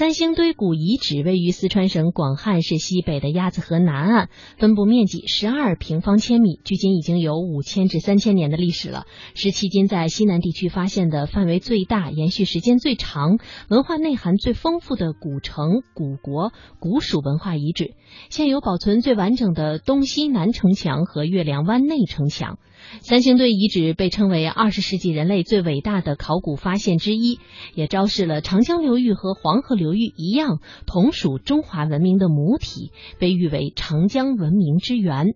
[0.00, 13.36] 三星堆古遗址位于四川省广汉市西北的鸭子河南岸，分布面积十二平方千米，距今已经有五千至三千年的历史了，是迄今在西南地区发现的范围最大、延续时间最长、
[13.68, 17.92] 文化内涵最丰富的古城、古国、古蜀文化遗址。
[18.30, 22.58] 现有保存最完整的东西南城墙和月亮湾内城墙。
[23.02, 27.38] 三星堆遗址被称为二十世纪人类最伟大的考古发现之一，
[27.74, 35.26] 也昭示了长江流域和黄河流域一样，同属中华文明的母体，被誉为长江文明之源。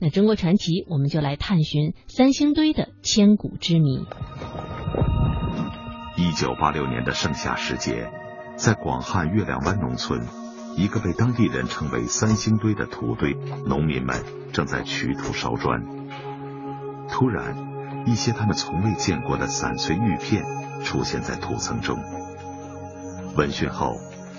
[0.00, 4.04] 那中国传奇，我们就来探寻三星堆的千古之谜。
[6.16, 8.08] 一九八六年的盛夏时节，
[8.56, 10.20] 在广汉月亮湾农村，
[10.76, 13.34] 一个被当地人称为三星堆的土堆，
[13.66, 15.82] 农民们正在取土烧砖。
[17.08, 20.44] 突然，一些他们从未见过的散碎玉片
[20.84, 21.96] 出现在土层中。
[23.36, 23.96] 闻讯后，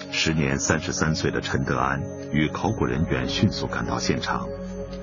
[0.09, 4.47] 时年三十三岁的陈德安与考古人员迅速赶到现场。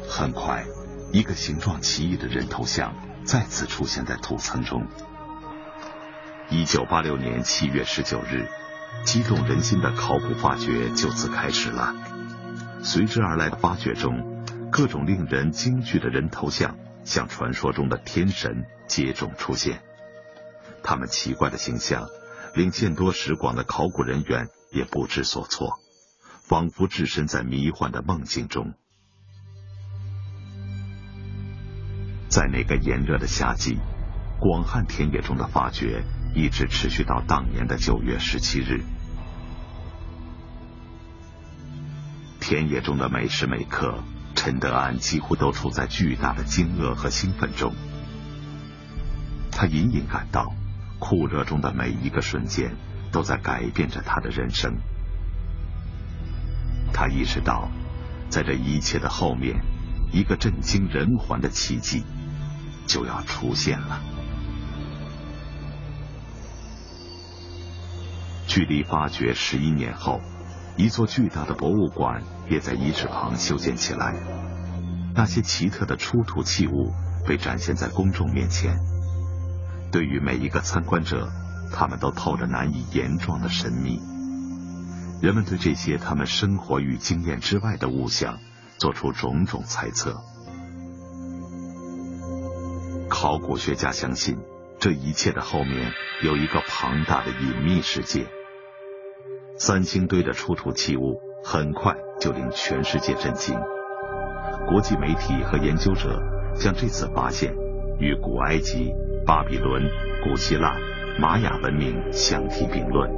[0.09, 0.65] 很快，
[1.13, 4.87] 一个形状奇异的人头像再次出现在土层中。
[6.49, 8.49] 一九八六年七月十九日，
[9.05, 11.95] 激动人心的考古发掘就此开始了。
[12.83, 16.77] 随之而来的发掘中，各种令人惊惧的人头像。
[17.05, 19.83] 像传说中的天神接踵出现，
[20.85, 22.07] 他们奇怪的形象
[22.55, 25.79] 令见多识广的考古人员也不知所措，
[26.49, 28.75] 仿佛置身在迷幻的梦境中。
[32.29, 33.79] 在那个炎热的夏季，
[34.41, 38.83] 广汉田野中的发掘一直持续到当年的九月十七日。
[42.41, 44.03] 田野中的每时每刻。
[44.35, 47.75] 陈德安几乎都处在巨大的惊愕和兴奋中，
[49.53, 50.55] 他隐隐感到
[51.03, 52.77] 酷热中的每一个瞬间
[53.11, 54.77] 都在改变着他的人生。
[56.93, 57.69] 他意识到，
[58.29, 59.61] 在这一切的后面，
[60.13, 62.05] 一个震惊人寰的奇迹
[62.87, 64.01] 就要出现了。
[68.47, 70.21] 距离发掘十一年后。
[70.75, 74.15] 一座巨大的博物馆也在遗址旁修建起来，
[75.15, 76.95] 那些奇特的出土器物
[77.27, 78.75] 被展现在公众面前。
[79.93, 81.29] 对于每一个参观者，
[81.71, 84.01] 他们都透着难以言状的神秘。
[85.21, 88.39] 人们对这些他们生活与经验之外的物象
[88.79, 90.21] 做出种种猜测。
[93.11, 94.39] 考古学家相信，
[94.81, 95.93] 这一切的后面
[96.25, 98.27] 有一个庞大的隐秘世界。
[99.59, 103.55] 三星堆的出土器物很快就令全世界震惊，
[104.67, 106.19] 国际媒体和研究者
[106.57, 107.55] 将这次发现
[108.01, 108.91] 与古埃及、
[109.25, 109.89] 巴比伦、
[110.25, 110.77] 古希腊、
[111.19, 113.11] 玛雅文明相提并论，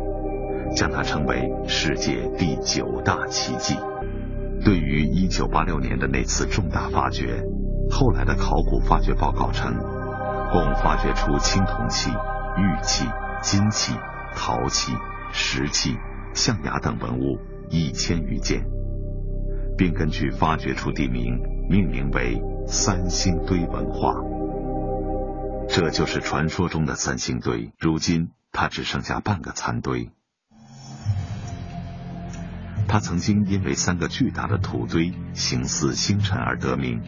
[0.76, 3.76] 将它称为世界第九大奇迹。
[4.64, 7.42] 对于1986年的那次重大发掘，
[7.90, 9.74] 后来的考古发掘报告称，
[10.52, 13.06] 共发掘出青铜器、玉器、
[13.40, 13.94] 金器、
[14.34, 14.92] 陶器、
[15.32, 15.94] 石器。
[16.34, 17.38] 象牙等文物
[17.70, 18.64] 一千余件，
[19.78, 21.38] 并根据发掘出地名
[21.70, 24.12] 命名为三星堆文化。
[25.68, 27.72] 这就是传说中的三星堆。
[27.78, 30.10] 如今，它只剩下半个残堆。
[32.86, 37.02] 它曾经因为三个巨大的土堆形似星辰而得名。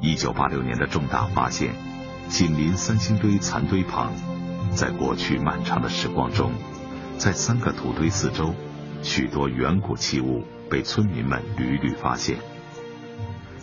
[0.00, 1.74] 一九八六年的重大发现，
[2.28, 4.12] 紧邻三星堆残堆旁，
[4.74, 6.52] 在过去漫长的时光中。
[7.16, 8.54] 在三个土堆四周，
[9.02, 12.38] 许多远古器物被村民们屡屡发现。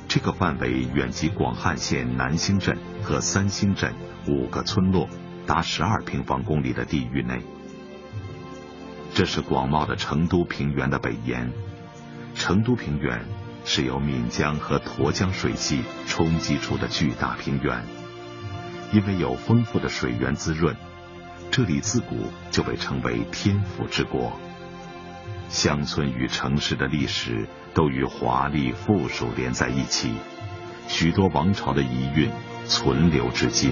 [0.08, 3.94] 这个范围远及广汉县南兴镇和三星镇
[4.28, 5.10] 五个村落，
[5.46, 7.42] 达十二平方公里的地域内。
[9.14, 11.52] 这是广袤的成都平原的北沿。
[12.36, 13.26] 成都平原
[13.66, 17.84] 是由岷江和沱江水系冲击出的巨大平原，
[18.94, 20.76] 因为有丰富的水源滋润。
[21.52, 24.40] 这里自古就被称为天府之国，
[25.50, 27.48] 乡村与城市的历史
[27.78, 30.12] 都与华丽富庶连在一起，
[30.88, 32.32] 许多王朝的遗韵
[32.66, 33.72] 存留至今。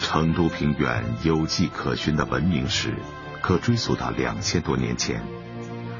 [0.00, 2.96] 成都平原有迹可循的文明史，
[3.40, 5.22] 可追溯到两千多年前，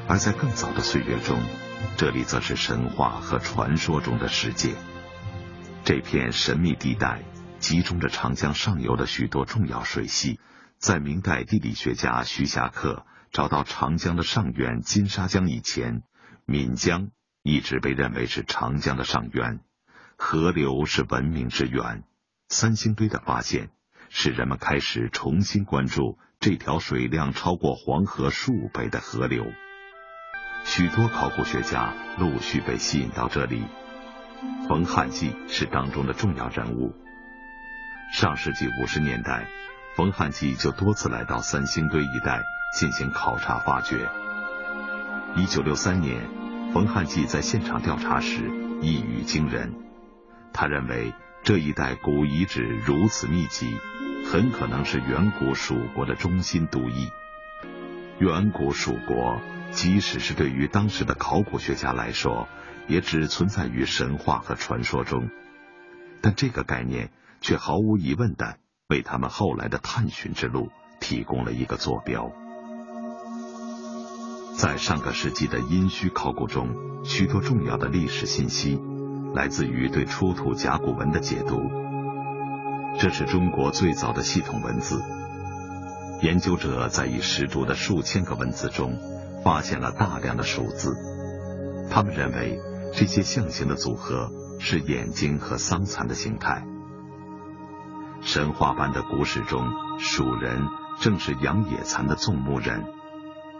[0.05, 1.39] 而在更早的岁月中。
[1.95, 4.71] 这里则是神话和传说中的世界。
[5.85, 7.21] 这片神秘地带
[7.59, 10.39] 集中着长江上游的许多重要水系。
[10.77, 16.03] 在明代地理学家徐霞客找到长江的上源金沙江以前，
[16.45, 17.09] 岷江
[17.43, 19.59] 一直被认为是长江的上源，
[20.17, 22.03] 河流是文明之源。
[22.47, 23.71] 三星堆的发现，
[24.09, 29.45] 使人们开始重新关注这条水量超过黄河数倍的河流。
[30.63, 33.63] 许多考古学家陆续被吸引到这里。
[34.69, 36.95] 冯汉骥是当中的重要人物。
[38.11, 39.45] 上世纪五十年代，
[39.95, 42.41] 冯汉骥就多次来到三星堆一带
[42.73, 44.09] 进行考察发掘。
[45.35, 46.27] 一九六三年，
[46.73, 48.49] 冯汉骥在现场调查时
[48.81, 49.73] 一语惊人，
[50.51, 51.13] 他认为
[51.43, 53.77] 这一带古遗址如此密集，
[54.25, 57.09] 很可能是远古蜀国的中心都邑。
[58.17, 59.39] 远古蜀国，
[59.71, 62.49] 即使是对于当时的考古学家来说，
[62.87, 65.29] 也只存在于神话和传说中，
[66.21, 68.57] 但这个概念却毫无疑问的
[68.87, 70.69] 为他们后来的探寻之路
[70.99, 72.31] 提供了一个坐标。
[74.57, 76.69] 在上个世纪的殷墟考古中，
[77.03, 78.79] 许多重要的历史信息
[79.33, 81.61] 来自于对出土甲骨文的解读。
[82.99, 85.01] 这是中国最早的系统文字。
[86.21, 88.97] 研究者在已石铸的数千个文字中
[89.43, 90.95] 发现了大量的数字，
[91.89, 92.59] 他们认为。
[92.91, 96.65] 这些象形的组合是眼睛和桑蚕的形态。
[98.21, 99.65] 神话般的古史中，
[99.97, 100.67] 蜀人
[100.99, 102.85] 正是养野蚕的纵目人，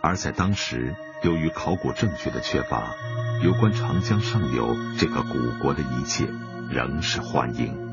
[0.02, 2.94] 而在当时，由于考古证据的缺乏，
[3.42, 6.28] 有关长江上游这个古国的一切
[6.70, 7.90] 仍是幻影。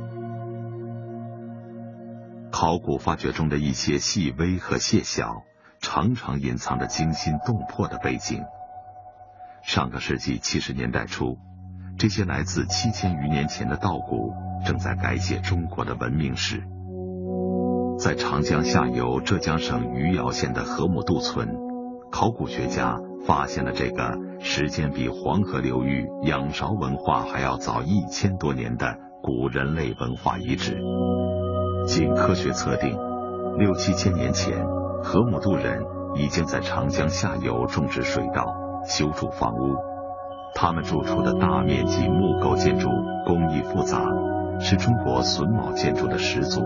[2.50, 5.42] 考古发掘中的一些细微和细小，
[5.80, 8.42] 常常隐藏着惊心动魄的背景。
[9.62, 11.38] 上个世纪七十年代初，
[11.98, 14.34] 这些来自七千余年前的稻谷
[14.66, 16.62] 正在改写中国的文明史。
[17.98, 21.48] 在长江下游浙江省余姚县的河姆渡村，
[22.10, 30.78] 考古学家发现了这个时间比黄河流域仰韶文化还要早一千多年的古人类文化遗址。
[31.86, 32.94] 经科学测定，
[33.56, 34.66] 六七千年前，
[35.02, 35.82] 河姆渡人
[36.16, 38.44] 已经在长江下游种植水稻。
[38.88, 39.74] 修筑房屋，
[40.58, 42.88] 他们住处的大面积木构建筑
[43.26, 44.00] 工艺复杂，
[44.58, 46.62] 是中国榫卯建筑的始祖。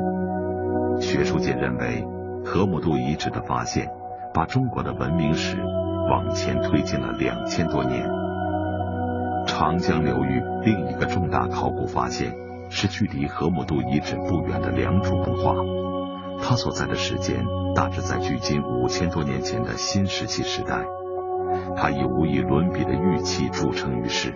[1.01, 2.07] 学术界认为，
[2.45, 3.91] 河姆渡遗址的发现，
[4.33, 5.57] 把中国的文明史
[6.09, 8.09] 往前推进了两千多年。
[9.49, 12.33] 长江流域另一个重大考古发现，
[12.69, 15.57] 是距离河姆渡遗址不远的良渚文化，
[16.41, 17.45] 它所在的时间
[17.75, 20.85] 大致在距今五千多年前的新石器时代。
[21.77, 24.35] 它以无与伦比的玉器著称于世。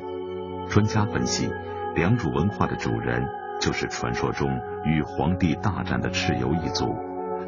[0.69, 1.51] 专家分析，
[1.95, 3.25] 良渚文化的主人
[3.61, 4.49] 就是传说中
[4.85, 6.95] 与黄帝大战的蚩尤一族。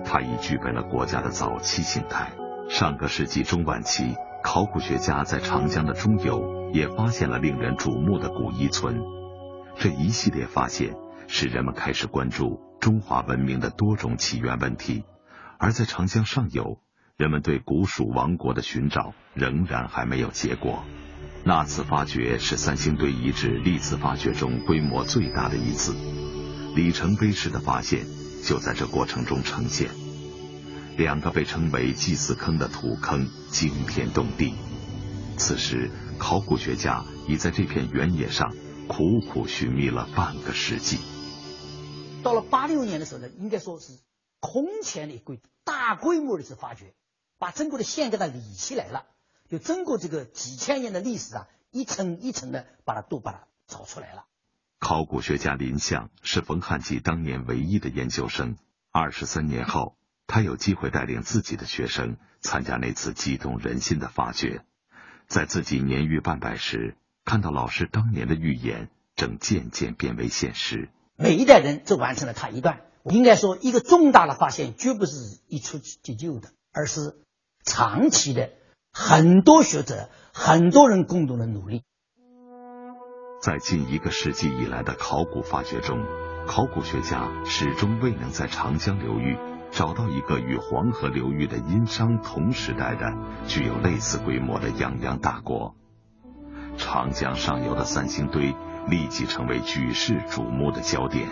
[0.05, 2.33] 它已具备了国家的早期形态。
[2.69, 9.03] 上个世纪中晚期，考古学家在长江的中游也发现了令人瞩目的古遗存。
[9.77, 10.95] 这一系列发现
[11.27, 15.05] 使人们开始关注中华文明的多种起源问题。
[15.59, 16.79] 而在长江上游，
[17.17, 20.85] 人们对古蜀王国的寻找仍然还没有结果。
[21.45, 25.95] 那次发掘是三星堆遗址历次发掘中规模最大的一次，
[26.75, 28.05] 里程碑式的发现
[28.45, 29.89] 就在这过程中呈现。
[30.99, 34.55] 两个被称为祭祀坑的土坑惊天动地。
[35.39, 38.55] 此时，考古学家已在这片原野上
[38.89, 40.99] 苦苦寻觅了半个世纪。
[42.23, 43.99] 到了八六年的时候呢，应该说是
[44.39, 46.93] 空前的一规大规模的一次发掘。
[47.39, 49.05] 把中国的线给它理起来了，
[49.49, 54.25] 就中国这个几千年的历史啊，一层一层的把它都把它找出来了。
[54.79, 58.57] 考古学家林相是冯汉骥当年唯一的研究生。
[58.93, 64.65] 二十三年后，他有机会带领自己的学生参加那次激动人心的发掘。
[65.27, 70.89] 在自己年逾半百时，看到老师当年的预言正渐渐变为现实。
[71.17, 72.83] 每一代人只完成了他一段。
[73.05, 77.19] 应该说，一个重大的发现绝不是一蹴即就的，而是。
[77.67, 78.51] 长期的
[78.93, 81.83] 很多学者、很多人共同的努力，
[83.43, 85.99] 在近一个世纪以来的考古发掘中，
[86.47, 89.37] 考古学家始终未能在长江流域
[89.73, 93.13] 找到一个与黄河流域的殷商同时代的、
[93.47, 95.75] 具有类似规模的泱泱大国。
[96.79, 98.55] 长江上游的三星堆
[98.89, 101.29] 立即成为举世瞩目的焦点。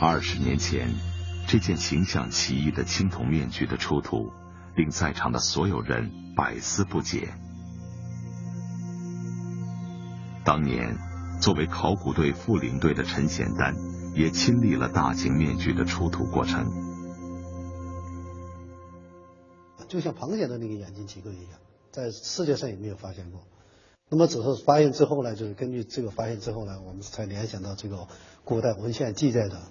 [0.00, 1.11] 二十年前。
[1.46, 4.30] 这件形象奇异的青铜面具的出土，
[4.74, 7.34] 令在场的所有人百思不解。
[10.44, 10.96] 当年，
[11.40, 13.76] 作为考古队副领队的陈显丹，
[14.14, 16.66] 也亲历了大型面具的出土过程。
[19.88, 23.42] 就像螃蟹的那个眼睛结构一样，在世界上也没有发现过。
[24.08, 28.08] 那么只是发现之后呢，就是根据这个发现之后呢，我们才联想到这个
[28.42, 29.70] 古代文献记载的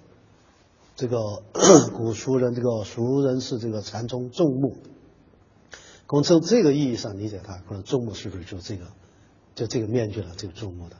[0.94, 1.42] 这个
[1.96, 4.76] 古蜀人，这个蜀人是这个禅宗众目。
[6.08, 8.92] 我们从这个意义上理解它，可能众目是不是就这个，
[9.54, 10.34] 就这个面具了？
[10.36, 10.96] 这个众目的，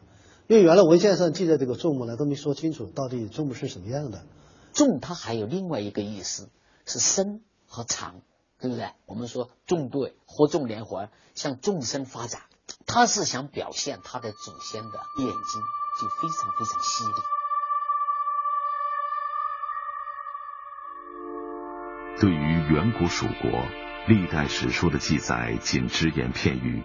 [0.47, 4.25] 因为原来文献上记载这个众目呢，都没说清楚到底众目是什么样的。
[4.73, 6.49] 众它还有另外一个意思，
[6.87, 8.23] 是生和长，
[8.59, 8.89] 对不对？
[9.05, 12.41] 我们说众对或众连环，向众生发展，
[12.87, 15.63] 他是想表现他的祖先的眼睛
[16.01, 17.42] 就非常非常犀利。
[22.23, 23.67] 对于远古蜀国。
[24.07, 26.85] 历代史书的记载仅只言片语。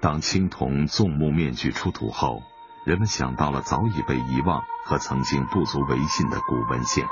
[0.00, 2.40] 当青铜纵目面具出土后，
[2.86, 7.04] 人们想到了早已被遗忘和曾经不足为信的古文献。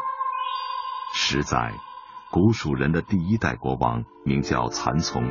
[1.12, 1.73] 实在，
[2.31, 5.25] 古蜀人的第一代国王名叫蚕丛，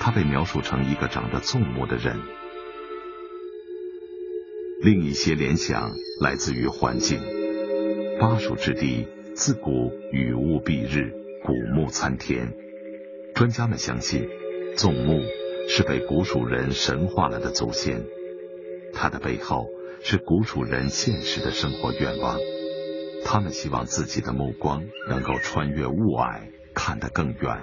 [0.00, 2.20] 他被描述成一个长着纵目的人。
[4.82, 7.20] 另一些联想来自于环境。
[8.18, 11.12] 巴蜀之地自古雨雾蔽日，
[11.44, 12.54] 古木参天。
[13.34, 14.26] 专家们相信，
[14.76, 15.20] 纵木
[15.68, 18.04] 是被古蜀人神化了的祖先，
[18.94, 19.66] 它的背后
[20.00, 22.38] 是古蜀人现实的生活愿望。
[23.24, 27.60] 他们希望自己的目光能够穿越雾霭，看得更远。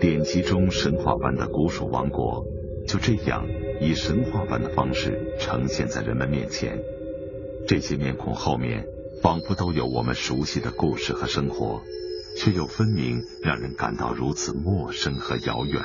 [0.00, 2.44] 典籍中神话般的古蜀王国，
[2.86, 3.46] 就这样
[3.80, 6.78] 以神话般的方式呈现在人们面前。
[7.66, 8.93] 这些面孔后面。
[9.24, 11.82] 仿佛都有我们熟悉的故事和生活，
[12.36, 15.82] 却又分明让人感到如此陌生和遥远。